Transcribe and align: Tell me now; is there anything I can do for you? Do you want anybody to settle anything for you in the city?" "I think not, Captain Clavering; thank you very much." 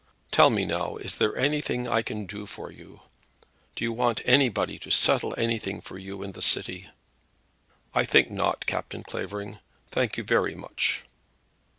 Tell 0.31 0.49
me 0.49 0.65
now; 0.65 0.95
is 0.97 1.17
there 1.17 1.37
anything 1.37 1.87
I 1.87 2.01
can 2.01 2.25
do 2.25 2.47
for 2.47 2.71
you? 2.71 3.01
Do 3.75 3.83
you 3.83 3.93
want 3.93 4.23
anybody 4.25 4.79
to 4.79 4.89
settle 4.89 5.35
anything 5.39 5.79
for 5.79 5.99
you 5.99 6.23
in 6.23 6.31
the 6.31 6.41
city?" 6.41 6.89
"I 7.93 8.03
think 8.03 8.31
not, 8.31 8.65
Captain 8.65 9.03
Clavering; 9.03 9.59
thank 9.91 10.17
you 10.17 10.23
very 10.23 10.55
much." 10.55 11.03